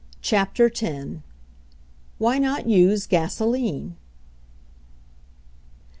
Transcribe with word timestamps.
CHAPTER 0.23 0.65
X 0.65 0.81
"why 2.17 2.39
not 2.39 2.67
use 2.67 3.05
gasoline?" 3.05 3.97